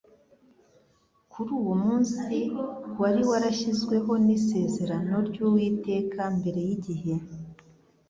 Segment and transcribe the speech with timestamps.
[1.31, 2.37] «Kuri uwo munsi
[3.01, 7.13] wari warashyizweho n'isezerano ry'Uwiteka mbere y'igihe